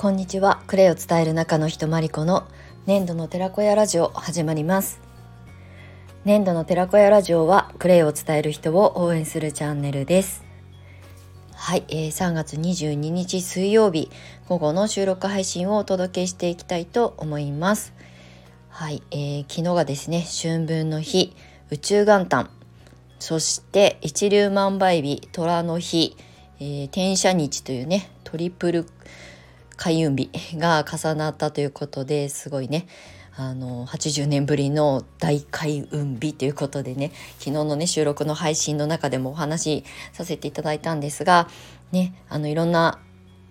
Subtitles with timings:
[0.00, 0.62] こんにちは。
[0.66, 2.48] クレイを伝える中の人まりこの
[2.86, 4.98] 粘土の寺子屋ラジオ始まります。
[6.24, 10.42] 粘土の寺子屋ラジオはクレイを伝える人を応援するチャンネルです。
[11.52, 14.10] はい、えー、3月22日水曜日
[14.48, 17.92] 午後の収録配信をお届けしていきたいと思います。
[18.70, 21.36] はい、えー、昨日がですね春分の日
[21.68, 22.48] 宇宙元旦。
[23.18, 26.16] そして一粒万倍日虎の日、
[26.58, 28.86] えー、転写日というねトリプル
[29.80, 32.86] 開運日が重なったということですごいね
[33.34, 41.48] あの80年ぶりの大開運日ということでね昨日のね収録の配信の中でもお話しさせていただいたんですが
[41.92, 43.00] ねあのいろんな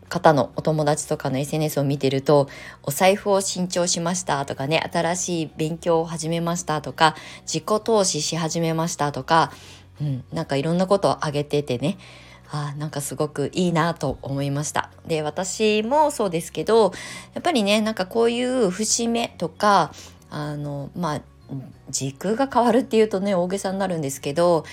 [0.08, 2.48] 方のお友達とかの SNS を見てると
[2.84, 9.52] お財布を新調しましたとかね新しい勉強を始めましたとか自己投資し始めましたとか、
[10.00, 11.98] うん、なんかいろんなことを挙げててね
[12.52, 14.90] あなんかすごくいいなと思いました。
[15.06, 16.92] で私もそうですけど
[17.34, 19.92] やっぱりねなんかこういう節目とか
[20.30, 21.22] あのまあ
[21.90, 24.66] 時空が変わるっていうとね大げさになるんですけど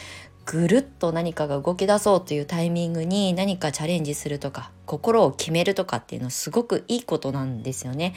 [0.46, 8.14] ぐるっと何かが動き出そうというタイミングに何かチャレンジするとか心を決めるとかっていうのはすごくいいことなんですよね。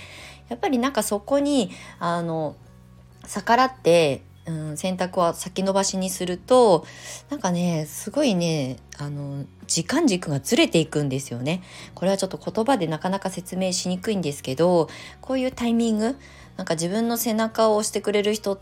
[0.47, 2.55] やっぱりなんかそこにあの
[3.25, 6.85] 逆らってうん、洗濯は先延ばしにすると
[7.29, 11.61] なんかねすごいねあの時間軸がずれていくんですよね。
[11.93, 14.89] これはちょっと言葉でなかなか説明しにくいんですけど
[15.21, 16.17] こういうタイミング
[16.57, 18.59] なんか自分の背中を押してくれる人っ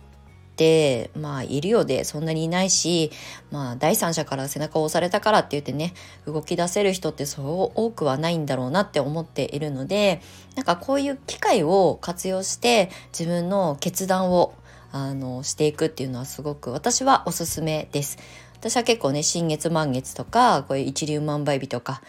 [0.58, 3.11] てまあいるようでそんなにいないし
[3.49, 5.93] まあ第三者から背中を押されたからって言ってね
[6.25, 10.21] 動き出せる人ってそう多くはないんだろうなって思っているので
[10.55, 14.53] なんかこういう機会を活用して自分の決断を
[15.06, 18.17] あのしていくっていうのはすごく私はおすすめです。
[18.59, 22.02] 私は結構ね新月満月とかこういう一粒万倍日とか、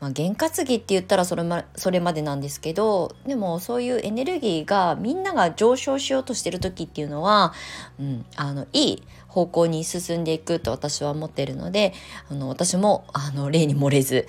[0.00, 7.52] まあ、験担ぎって言ったらそれ,、ま、それまでなんですけどでもそういうエネルギーがみんなが上昇しようとしてる時っていうのは、
[7.98, 11.92] うん、あのいい方向に進んでいくと私は思ってるので
[12.30, 14.26] あの私もあの例に漏れず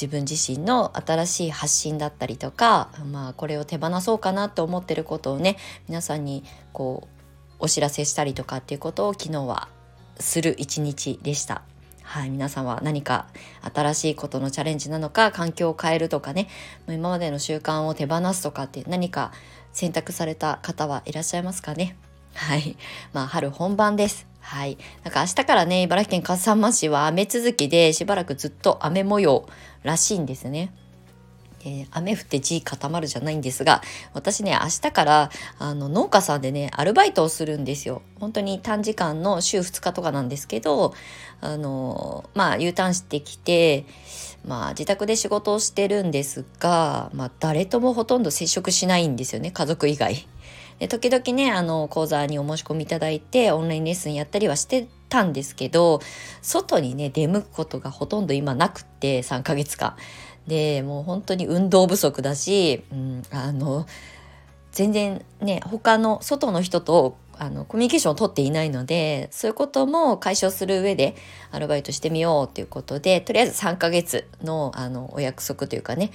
[0.00, 5.56] 自分自身の新しい発信だったりとか、まあ、これを手放そうかなと思ってることをね
[5.88, 7.17] 皆さんにこう
[7.58, 9.68] お知らせしたりとかっていうことを昨日は
[10.18, 11.62] する一日でした。
[12.02, 13.26] はい、皆さんは何か
[13.74, 16.48] 新しいことのチャレンジなのか環境を変えるとかね
[16.88, 19.30] 今までの習慣を手放すとかって何か
[19.74, 21.96] 選択された方はいらっしゃいますかね？
[22.34, 22.76] はい
[23.12, 24.26] まあ春本番です。
[24.40, 29.46] はいなんか明日からね茨城県笠間市は雨続きでしばらくずっと雨模様
[29.82, 30.72] らしいんですね。
[31.64, 33.82] えー、雨降って地固まるじゃないんですが
[34.14, 40.94] 私ね明日からあの農家さんでねアルバイトをするんですよ本当に短時間の週2日とかなんですけど
[41.40, 43.84] あのまあ U ターンしてきて
[44.46, 50.26] まあ自宅で仕事をしてるんですが、まあ、誰ともほとんど接触しないんですよね家族以外。
[50.78, 56.00] で時々ねあの講座にお申し込みいただいてオンラインレッスンやったりはしてたんですけど
[56.40, 59.96] 外にね出向くことがほとんど今なくって3ヶ月間。
[60.48, 63.86] でもう本当に運動不足だし、うん、あの
[64.72, 71.14] 全然ね他の外の人とあのコミュニケーションを取っていないのでそういうことも解消する上で
[71.52, 76.10] アルバイトしてみようということでとりあえず3ヶ月のあのお約束というかね、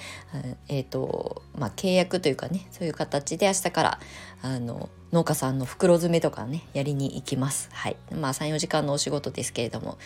[0.68, 4.00] えーとまあ、契約というかねそういう形で明日から
[4.42, 7.70] あの農家さんの袋詰めとかねやりに行きます。
[7.72, 9.98] はい、まあ34時間のお仕事ですけれども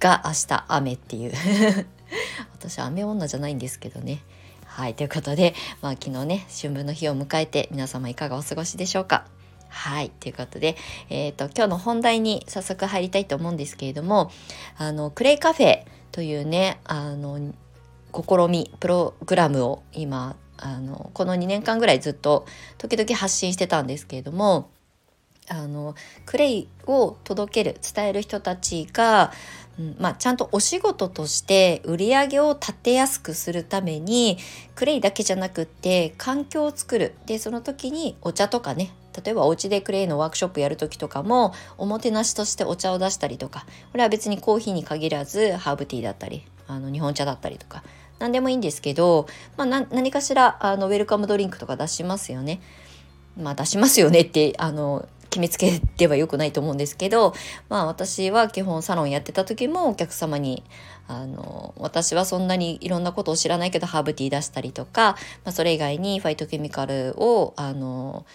[0.00, 1.32] が明日雨っていう
[2.52, 4.22] 私雨女じゃないんですけどね。
[4.64, 9.26] はいということで、まあ、昨日ね春分の日を迎えて皆様いかがお過ごしでしょうか。
[9.68, 10.76] はいということで、
[11.10, 14.30] えーと、今日の本題に早速入りたいと思うんですけれども
[14.76, 17.52] あのクレイカフェというねあの
[18.12, 22.46] 試みプログラムを今あのこの2年間ぐらいずっと
[22.78, 24.70] 時々発信してたんですけれども
[25.48, 25.94] あの
[26.26, 29.32] クレイを届ける伝える人たちが
[29.78, 34.38] うんまあ、ちゃんとお仕事として売り上げを立てやすくするために
[34.74, 37.14] クレイだけじゃなくって環境を作る。
[37.26, 38.92] でその時にお茶とかね。
[39.24, 43.66] 例えばお家でクレイのワークショップやる時とかもおもてなしとしてお茶を出したりとか。
[43.92, 47.82] これは別にコーヒーに限らずハーブティーだったりあの日本茶だったりとか。
[48.18, 52.60] 何でもいいんですけど、まあ、何かしらあのウェルカムドリンクとか出しますよね。
[53.36, 57.34] まあ出しますよねってあの決めつけては良くないと思うんですけど、
[57.68, 60.64] まあ私は基本サロンやってた時もお客様に、
[61.06, 68.26] あの、私はそんなにいろんなことを知らないけどハーブティー出したりとか、まあそれ以外にファイトケミカルを、あの、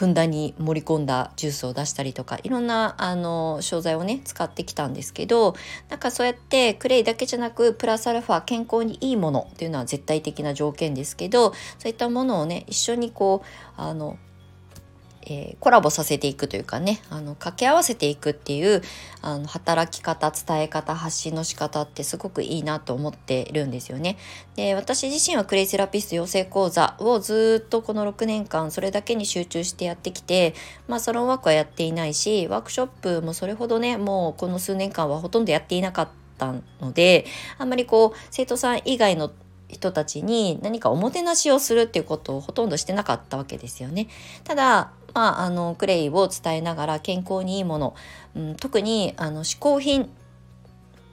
[0.00, 5.54] ふんだんに盛り込んだジュースを出したりとかいろんなあの商材をね使ってきたんですけど
[5.90, 13.46] なんかそうやってクレイだけじゃなくプラスアルファ健康にいいものっていうのは絶対的な条件ですけどそういったものをね一緒にこう
[13.76, 14.16] あの
[15.22, 18.82] えー、コラボさせていくというかねあの掛け合わせていくっていう
[19.20, 24.16] あの働き方伝え方発信の仕方ってすごくいいなと思ってるんですよね。
[24.56, 30.54] で私自身はクレイセラピスト養成講座をずっとこの6年間それだけに集中してやってきて
[30.88, 36.08] まあサロンワークはやっていないしワークショップもそれほどねもうこの数年間はほとんどやっていなかっ
[36.38, 37.26] たので
[37.58, 39.30] あんまりこう生徒さん以外の
[39.72, 44.08] 人たちに何かおもてなしをするっていうことをほとんどしてなかったわけですよね。
[44.44, 47.94] ただまあ、あのクレイを伝えながら健康にいいもの、
[48.36, 50.10] うん、特にあの嗜好品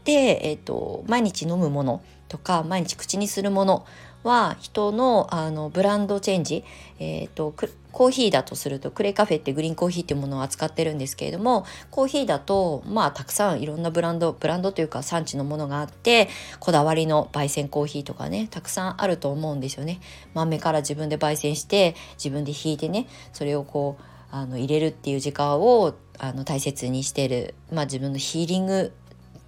[0.04, 3.86] で、えーと、毎日飲むものとか毎日口にするもの
[4.24, 6.64] は人のあのブランドチェンジ、
[7.00, 7.54] えーと、
[7.92, 16.30] コーヒーだとするとクレイカフェってグリーンコーヒーっていうものを扱ってるんですけれどもコーヒーだとまあたくさんいろんなブランドブランドというか産地のものがあって
[16.60, 20.00] こだわりの焙煎コーヒーとかねたくさんあると思うんですよね。
[20.34, 28.92] 豆から自分で焙煎して自分でひいてねそれをこうあの入れるっていう時間をあの大切にしてる、まあ、自分のヒーリング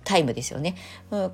[0.10, 0.76] タイムですよね、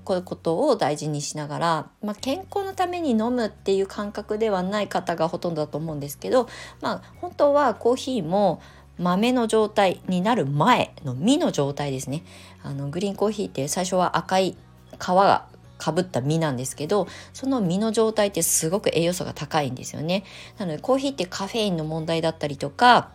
[0.03, 6.49] こういうことを大事にしながら、まあ、健康のために飲むっていう感覚ではない方がほとんどだと思うんですけど、
[6.81, 8.61] まあ、本当はコーヒーも
[8.97, 12.23] 豆の状態になる前の実の状態ですね。
[12.63, 14.57] あのグリーンコーヒーって最初は赤い
[14.91, 15.45] 皮が
[15.77, 20.25] かぶった実なんですけどその実の状態ってすごく栄養素が高いんですよね。
[20.57, 23.09] なのでコーヒーってカフェインの問題だったりとか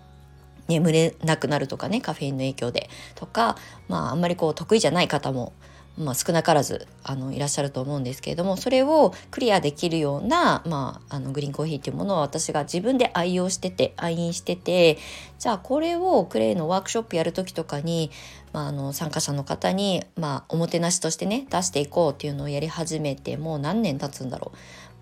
[0.70, 3.56] 眠れなくなるとかねカフェインの影響でとか
[3.88, 5.52] まああんまりこう得意じゃない方も
[5.98, 14.98] まあ、少なからずあのいらっしゃると思うんですけれどもそれをクリアできるような、まあ、あのグリーンコーヒーっていうものを私が自分で愛用してて愛飲してて
[15.38, 18.10] じゃあこれをクレイのワークショップやる時とかに、
[18.52, 24.52] まあ、あの参加者の方に、まあ、おもてなしとしてね出していこうっていうのをやり始めてもう何年経つんだろ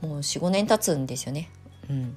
[0.02, 1.50] うもう45年経つんですよね。
[1.88, 2.16] うん、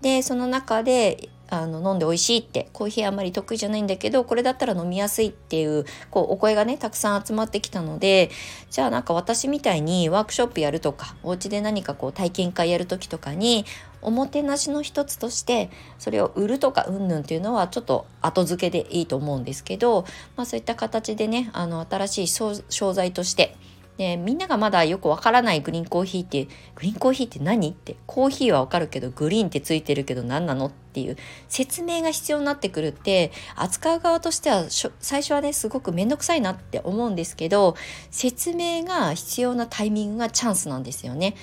[0.00, 8.30] でその中であの飲んで美味しいってコーヒーあんまり得意じゃないんだけどこれだったら飲みやすいっていうこうお声がねたくさん集まってきたので
[8.70, 13.64] じゃあなんか私みたいにワークショップやるとかお家で何かこう体験会やる時とかに
[14.00, 20.04] おもてなしの一つとしてそれを売るとかうんぬんっていうのはちょっと後付けでいいと思うんですけど、
[20.36, 23.56] まあ、そういった形でねあの新しい商材として
[23.96, 31.16] でみんながまだよくわからないグリーンコーヒーってグリーンコーヒーって何ってコーヒーはわかるけどグリーンってついてるけど何なのっていう
[31.48, 34.64] 説明が必要になってくるって扱う側としては
[34.98, 37.76] 最初はねすごく面倒くさいなって思うんですけど
[38.10, 41.34] 説明が必要なタイミングがチャンスなんですよね。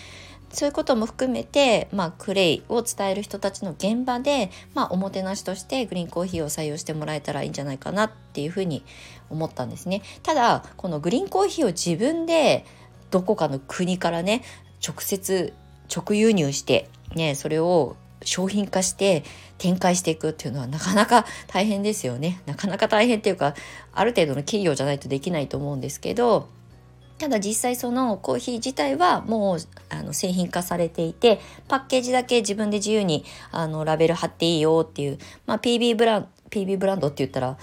[0.54, 8.84] そういうことも含めて、まあ、クレイを伝える人たちの現場で、まあ、おもてなしとしてグリーンコーヒーを採用してもらえたらいいんじゃないかなっていうふうに
[9.30, 10.02] 思ったんですね。
[10.24, 12.66] ただこのグリーンコーヒーを自分で
[13.12, 14.44] どこかの国からね
[14.86, 15.54] 直接
[15.94, 19.24] 直輸入してねそれを商品化して
[19.58, 22.42] 展開していくっていうのはなかなか大変ですよね。
[22.46, 23.54] なかなか大変っていうか
[23.94, 26.50] ある程度の企業じゃないとできないと思うんですけど
[27.22, 29.60] ただ実際そのコーヒー自体はもう
[29.90, 37.58] あの製品化されていてパッケージだけ自分で自由にあのラベル貼っていいよっていう、まあ、PB ブラン PB ブランドって言ったら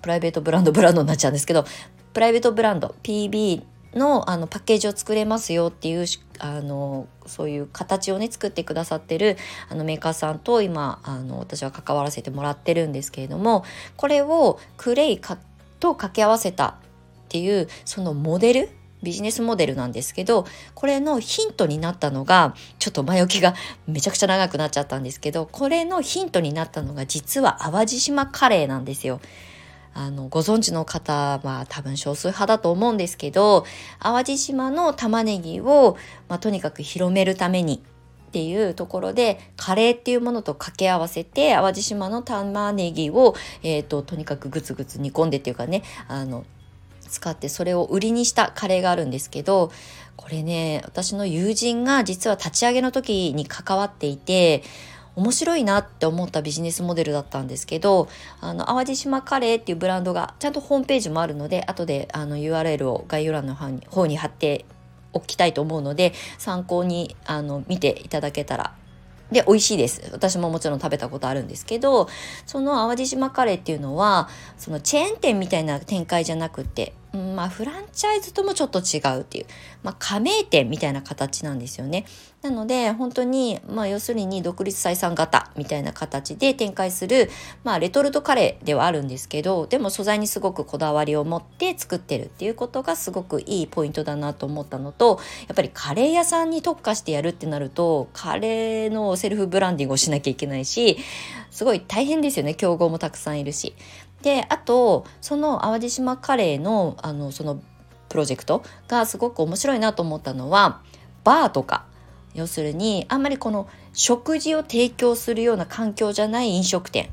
[0.00, 1.66] プライベートブランドブランドになっちゃうんですけど
[2.14, 6.06] プライベートブランド PB のあのパッケージを作れますよっていう
[6.38, 9.36] あのそういう形をね作ってくださってる
[9.68, 13.62] あのメーカーさんと今あの私は関わらせてもらってるんですけれども
[13.98, 16.74] これをクレイと掛け合わせたっ
[17.28, 23.54] ていうそのモデルビジネスモデルなんですけどこれのヒントになったのがちょっと前置きが
[23.86, 29.20] めちゃくちゃ長くなっちゃったんですけどこれのヒントになったのが実は淡路島カレーなんですよ。
[29.94, 33.66] あのご存知の方は多分少数派だと思うんですけど
[34.00, 35.98] 淡路島の玉ねぎを、
[36.30, 37.82] まあ、とにかく広めるために
[38.28, 46.46] っていうところでカレーっていうものと掛け合わせて淡路島の玉ねぎを、えーと、とにかくグツグツ煮込んでっていうかねあの
[47.12, 49.70] 使ってそれを売りにしたカレーがあるんですけど
[50.16, 54.62] これね私の友人が実は立ち上げの時に関わっていて
[55.14, 58.08] 面白いなって思ったビジネスモデルだったんですけど
[58.40, 64.64] あの淡路島カレーっていうブランドがちゃんとホームページもあるので後であの URL を概要欄の方に方に貼って
[65.12, 68.74] おきたいと思うので参考にあの見ていただけたら
[69.32, 70.02] で、美味しいです。
[70.12, 72.08] 私ももちろん食べたことあるんですけど、
[72.46, 74.28] その淡路島カレーっていうのは、
[74.58, 79.46] そのチェーン店みたいな展開じゃなくて、まあフランチャイズともちょっと違うっていう、
[79.82, 82.06] まあ加盟店みたいな形なんですよね。
[82.42, 87.30] なので本当にまあ要するに独立採算型みたいな形で展開する
[87.62, 100.98] まあレトルトカレーではあるんですけどでも素材にすごくこだわりを持って作ってるっていうことがすごくいいポイントだなと思ったのとやっぱりカレー屋さんに特化してやるってなるとカレーのセルフブランディングをしなきゃいけないし
[101.52, 103.74] すごい大変ですよね競合もたくさんいるし。
[104.22, 107.62] であとその淡路島カレーのあのその
[108.08, 110.80] プロジェクトがすごく面白いなと思ったのは
[111.24, 111.86] バーとか。
[112.34, 117.10] 要するにあんまりこの食事を提供するような環境じゃない飲食店。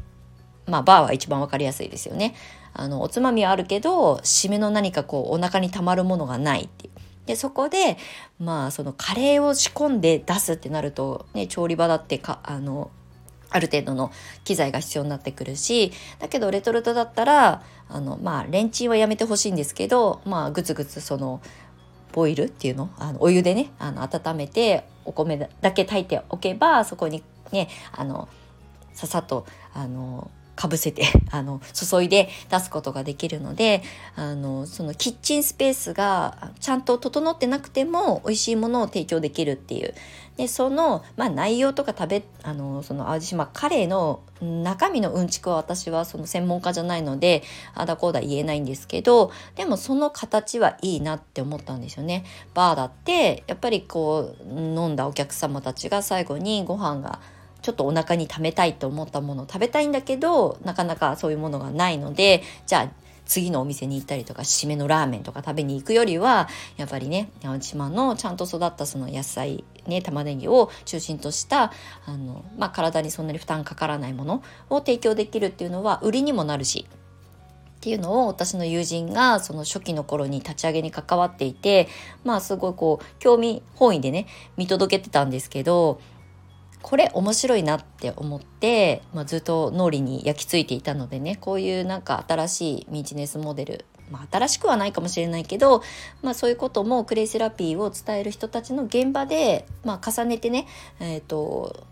[0.65, 2.35] まあバーは一番分かりやすいですよね。
[2.73, 6.93] あのおつまみはあるけど締めの何かこうお腹にたまるものがないっていう。
[7.25, 7.97] でそこで
[8.39, 12.91] まあそのカレーを仕込んで出すってなると、ね、調理場だってかあの
[13.49, 14.11] ある程度の
[14.43, 21.41] 機材が必要になってくるしだけどレトルトだったらあのまあレンチンはやめてほしいんですけどまあぐつぐつその
[22.11, 22.89] ボイルっていうの？
[22.97, 28.27] あのお湯でねあの温めてお米だけ炊いておけばそこにねあの
[28.93, 30.29] ささっとあの
[30.59, 33.81] かぶせて あの注いで出すことができるので
[34.17, 39.93] あのそのキッチンスペースがちゃんと整ってなくても美味しいものを提供できるっていう
[40.35, 52.25] でその、まあ、内容とか食べあのその淡路島カレーの中身のうんちくは私はその専門家じゃないのであだこうだ言えないんですけどでもその形はいいなって思ったんですよね。
[52.53, 57.19] バーだってやっぱりこう飲んだお客様たちが最後にご飯が
[57.61, 62.89] ちょっとお腹に溜めたいと思ったものを食べたいんだけどなかなかそういうものがないのでじゃあ
[63.29, 71.71] 次のお店に行ったりとか締めのラーメンとか食べに行くよりはやっぱりね八島のちゃんと育ったその野菜ね玉ねぎを中心とした
[72.07, 76.87] あの、まあ、体にそんなに負担かからないものを提供できるっていうのは売りにもなるし
[77.79, 81.87] っていうのを私の友人がその初期の頃に立ち上げに関わっていて
[82.25, 86.01] まあすごいこう興味本位でね見届けてたんですけど
[86.81, 95.83] これ面白いなって思って、まあ、ずっと脳裏に焼き付いていたのでねこういうなんか新しいビジネスモデルまあ、新しくはないかもしれないけど、
[96.23, 100.65] まあ、そういうこともクレイセラピーを伝える人たちの現場で、まあ、重ねてね、
[100.99, 101.85] えーと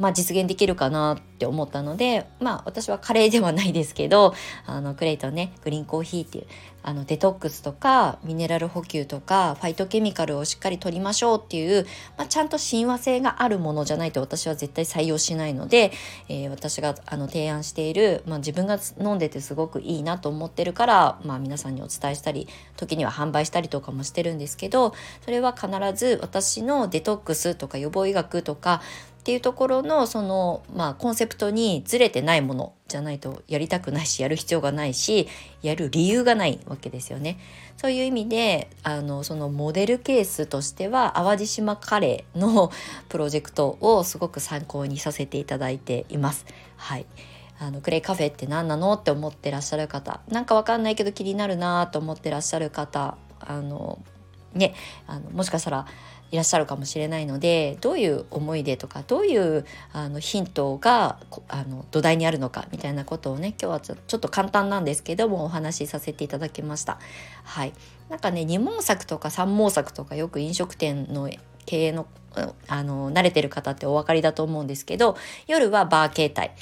[0.00, 4.34] まあ、実現できるかなって思ったので、まあ、私はカレーではないですけど
[4.66, 6.46] あのクレイトンねグリーンコーヒーっていう
[6.82, 15.92] あのデトックスとかミネラル補給とかファイトケミカルをしっかりとりましょうっていう、まあ、ちゃんと親和性があるものじゃないと私は絶対採用しないので、
[16.28, 28.80] えー、私があの提案している、まあ、自分が飲んでてすごくいいなと思ってるから、まあ、皆さんにお伝えしたり時には販売したりとかもしてるんですけどそれは必ず私のデトックスとか予防医学とか
[29.20, 35.28] っていうところのそのまあコンセプトにずれてないものじゃないとやりたくないしやる必要がないし
[35.60, 37.38] やる理由がないわけですよね。
[37.76, 42.72] そういう意味であのそのモデルケースとしては淡路島カレーの
[43.10, 46.46] プロジェクトをすごく参考にさせていただいています。
[46.76, 47.04] はい
[47.58, 53.98] あのクレイカフェって何なのって思ってらっしゃる方なんかわかんないけど気になるなと思ってらっしゃる方あの
[54.54, 54.74] ね
[55.06, 55.86] あのもしかしたら
[56.30, 61.18] いらっしゃるかもしれないのでどういう思い出とかどういうあのヒントが
[61.48, 66.98] あの土台にあるのかみたいなことをね今日はちょっと簡単なんですけどもお話しさせていただきました。
[67.42, 67.72] はい、
[68.08, 71.30] なんかね二毛作とか三毛作とかよく飲食店の
[71.66, 72.06] 経営の
[72.68, 75.16] あの慣れてる方ってお分かりだと思うんですけど
[75.48, 76.54] 夜はバー形態。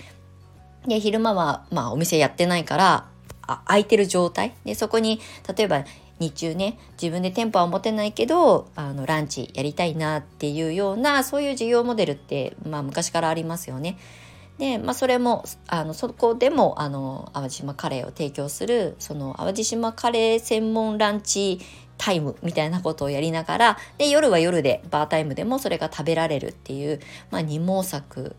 [0.87, 3.09] で昼間は、まあ、お店やってないから
[3.43, 4.55] あ空いてる状態。
[4.65, 5.21] でそこに
[5.55, 5.85] 例えば
[6.19, 13.99] 日中ね自分で店舗は持てないけどあのランチやりたいなっていうようなそういう事業モデルって、まあ、昔からありますよね。
[14.59, 21.61] で、まあ、それもあのそこでもあの淡路島カレーを提供するその淡路島カレー専門ランチ
[21.97, 28.35] タイムみたいなことをやりながらで夜は夜でバータイムでもそれが食べられるっていう、まあ、二毛作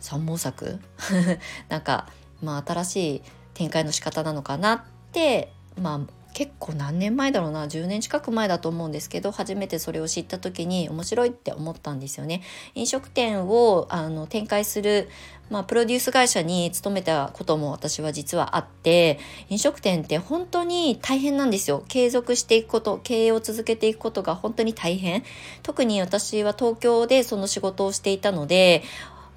[0.00, 0.80] 三毛作？
[1.68, 2.08] なんか、
[2.42, 3.22] まあ、新しい
[3.54, 6.00] 展開の仕方なのかなってまあ
[6.34, 12.42] 結構何年前だろうな10年近く前だと思うんですけど初めてそれを知った時に面白いって思ったんですよね。
[12.74, 15.08] 飲食店をあの展開する、
[15.50, 19.18] まあ、プロデュース会社に勤めたことも私は実はあって
[19.50, 21.84] 飲食店って本当に大変なんですよ。
[21.88, 25.24] 継続していくこと経営を続けていくことが本当に大変。
[25.62, 28.82] 特に私は東京でその仕事をしていたので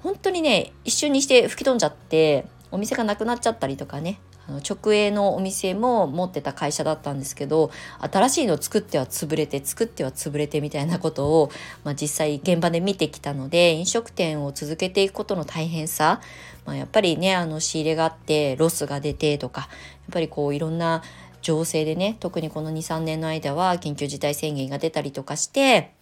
[0.02, 11.50] 本当にね一瞬にして吹き飛んじゃってお店がなくなっちゃったりとかね直営のお店も持ってた会社だったんですけど新しいのを作っては潰れて作っては潰れてみたいなことを、
[11.84, 16.20] まあ、実際現場で見てきたので飲食店を続けていくことの大変さ、
[16.64, 19.70] まあ、やっぱりねあの仕入れがあってロスが出てとかやっ
[20.12, 21.02] ぱりこういろんな
[21.42, 25.92] 情勢でね特にこの23年の間は緊急事態宣言が出たりとかして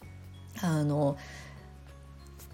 [0.60, 1.16] あの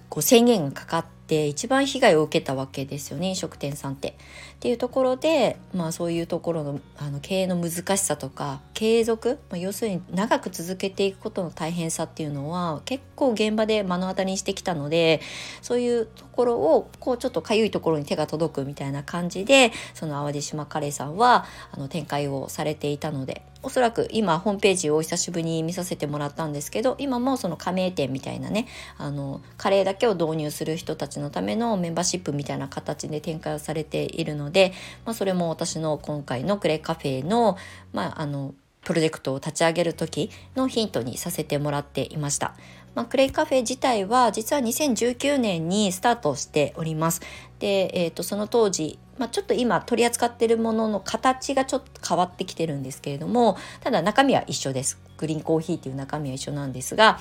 [0.09, 4.17] こう制限がかかって一番被害を受けたわけですよね飲食店さんって。
[4.61, 15.23] っていうところで、まあ、そういうところのあの経営の難しさとか継続、まあ、要するに長く続けていくことの大変さっていうのは結構現場で目の当たりにしてきたので
[15.63, 34.73] そういうところをこうちょっとかゆいところに手が届くみたいな感じでその淡路島カレーさんはあの展開をされていたのでおそらく今ホームページを久しぶりに見させてもらったんですけど今もその加盟店みたいなねあのカレーだけを導入する人たちのためのメンバーシップみたいな形で展開をされているので、
[35.05, 37.57] まあ、それも私の今回のクレカフェの,、
[37.93, 42.55] まあ、あのプロジェクトを立ち上げる時のヒントにさせてもらっていました。
[42.95, 47.21] まあ、クレイカフェ自体は実は2019年にスタートしております。
[47.61, 57.21] で、えー、とその当時まあ、ちょっと今取り扱ってるものの形がちょっと変わってきてるんですけれどもただ中身は一緒ですグリーンコーヒーっていう中身は一緒なんですが、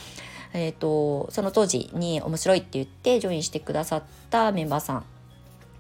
[0.54, 5.06] えーと、その当時に面白いって言ってジョインしてくださったメンバーさん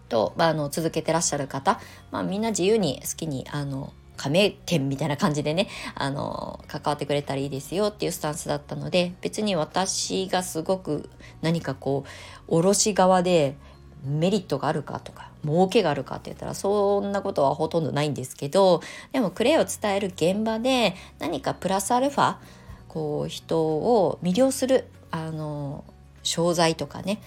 [0.09, 1.79] と、まあ、あの続けてらっしゃる方、
[2.11, 11.09] まあ、みんな自由に好きにあの加盟店みたいな感じでねあの関わってくれたらいいですよっていうスタンスだったので別に私がすごく
[11.41, 13.55] 何かこう卸側で
[14.03, 18.81] メリットがあるかとか儲けがあるかって言ったらそんなことはほとんどないんですけど
[19.13, 22.35] でもクレイを伝える現場で何かプラスアルファ
[22.89, 25.85] こう人を魅了するあの
[26.23, 27.21] 商材とかね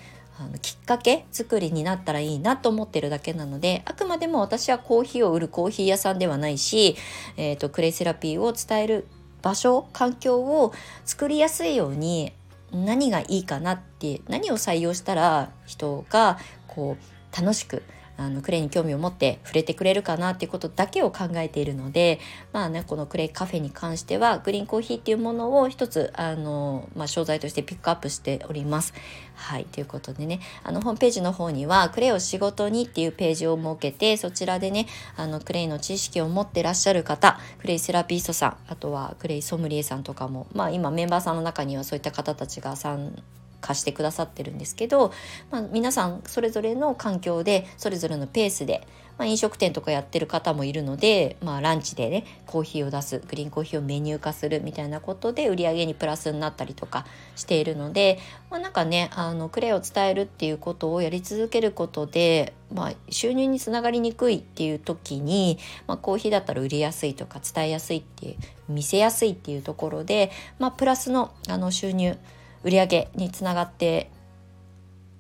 [0.45, 6.97] あのきっかけ作りになったらいいなと思ってるだけなのであくまでも私はコーヒーを売るコーヒー屋さんではないし、
[7.37, 9.07] えーと、とクレイセラピーを伝える
[9.43, 10.73] 場所環境を
[11.05, 12.33] 作りやすいように
[12.73, 17.83] 何がいいかなって何を採用したら人がこう楽しく
[18.23, 22.21] あのクレイに興味を持って触れてくれるかなっていうことだけを考えているので
[22.53, 28.95] まあねこのクレイカフェに関してはグリーンコーヒーっていうものを一つあの、まあ、商材としてピックアップしております。
[29.35, 34.87] はいということでねあのホームページの方にはクレイを仕事にっていうページを設けてそちらでね
[35.17, 43.23] あのクレイの知識を持ってらっしゃる方クレイセラピストさんあとはクレイソムリエさんとかもまあ今メンバーさんの中にはそういった方たちが参
[43.63, 45.13] 貸してくださってるんですけど、
[45.51, 58.19] まあ、皆さんそれぞれの環境でそれぞれのペースで、まあ、飲食店とかやってる方もいるので、まあ、ランチでねコーヒーを出すグリーンコーヒーをメニュー化するみたいなことで売り上げにプラスになったりとかしているので、
[58.51, 68.37] まあ、なんかねあのクレイを伝えるっていうことをやり続けることで、まあ、収入につながりにくいっていう時に、まあ、コーヒーだったら売りやすいとか伝えやすいっていう
[68.69, 72.17] 見せやすいっていうところで、まあ、プラスのあの収入
[72.65, 74.11] 売り上げにつながって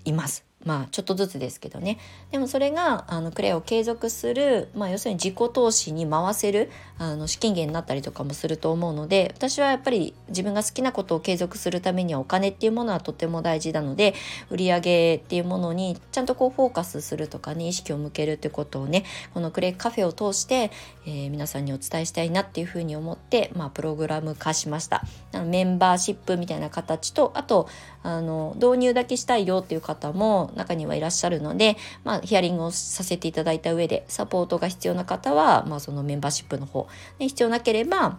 [0.04, 0.51] います。
[0.64, 1.98] まあちょっとずつですけどね。
[2.30, 14.14] でもそれがあのクレイを継続する、まあ、要するに自己投資に回せるあの資金源になったりとかもすると思うので私はやっぱり自分が好きなことを継続するためにはお金っていうものはとても大事なので
[14.50, 20.70] 売り上げっていうものにちゃんとこうフォーカスするとかね意識を向けるってことをねこのクレイカフェを通して、
[21.06, 25.02] えー、皆さんにお伝えしたいなっていうふうに思って、まあ、プログラム化しました。
[25.46, 27.68] メンバーシップみたいな形とあと
[28.02, 36.88] あの導入だけしたいよっていう方も中にはいらっしゃるので、まあ、ヒアリングをさせていただいた上でサポートが必要な方は、まあ、そのメンバーシップの方、
[37.18, 38.18] ね、必要なければ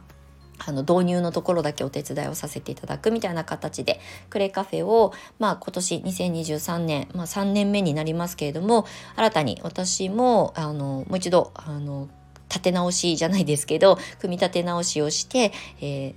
[0.66, 12.08] あの導入のところだけお手伝いをさせていただくみたいな形でクレイカフェを、まあ、今年2023年、まあ、3年目になりますけれども新たに私もあのもう一度あの
[12.50, 16.14] 立て直しじゃないですけど組み立て直しをして、えー、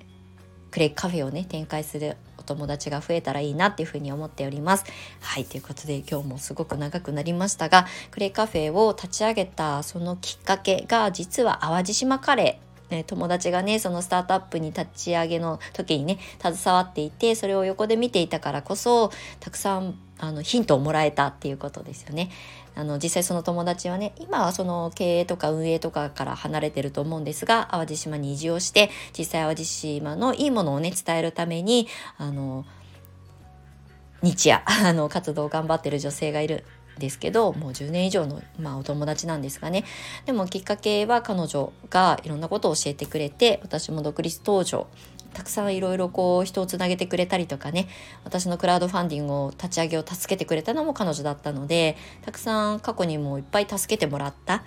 [0.71, 4.85] クレイカフェをね展開する友達が増えたらいいなっていうふうに思っております。
[5.21, 22.31] はい、ということで今日もすごく長くなりましたが、クレカフェを立ち上げたそのきっかけが実は淡路島カレーね、友達がねそのスタートアップに立ち上げの時にね携わっていてそれを横で見ていたからこそたくさんあのヒントをもらえたっていうことですよね。
[22.75, 32.67] あの実際その友達はね今はその経営とか運営とかから離れてると思うんですが淡路島に移住をして実際淡路島のいいものをね伝えるためにあの
[34.23, 36.65] 日夜あの活動を頑張ってる女性がいる
[36.99, 39.85] ですけどもう10年以上の、まあ、お友達なんですがね。
[40.25, 44.87] でもきっかけは彼女がいろんなことを教えてくれて私も独立登場
[45.37, 47.89] たくさんいろいろこう人をつなげてくれたりとかね
[48.25, 54.65] 私のクラウドファンディングを立ち上げを助けてくれたのも彼女だったのでたくさん過去にもいっぱい助けてもらった。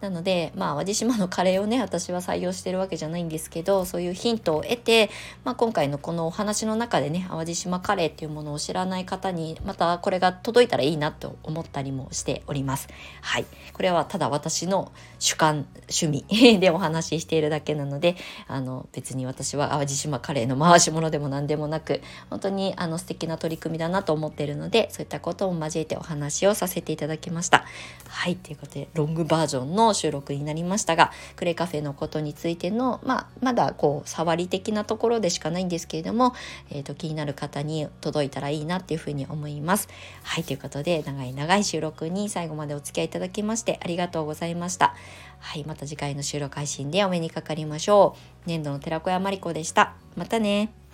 [0.00, 5.10] なのでまあ淡路島のカレーをね私は採用してるわけじゃないんですけどそういうヒントを得て、
[5.44, 12.88] まあ、今回のこのお話の中でね淡路島カレーっていうものを知らない方にまたこれが届いたらいいなと思ったりもしております。
[13.22, 18.16] はい、これはただ私の主観趣味 でお話ししているだけなので
[18.48, 27.64] あの別に私は淡路島カレーの回し物でも何でもなく本当にあの素敵な取り組みだなと思っているのでそういったことを交えてお話をさせていただきました。
[28.08, 36.34] はいということでロングバージョンの収録になりましたがクレカフェのことについての、まあ、まだこう触り的なところでしかないんですけれども、
[36.70, 39.88] えーと、気になる方に届いたらいいなっていうふうに思います。
[40.22, 44.94] はいということで長い長い収録に最後までお付き合いいただきましてありがとうございました。
[45.38, 48.48] はいまた次回の収録配信でお目にかかりましょう。
[48.48, 49.94] 年度の寺子屋まりこでした。
[50.16, 50.85] またね。